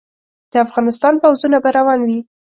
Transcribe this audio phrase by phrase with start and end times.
[0.51, 2.19] د افغانستان پوځونه به روان وي.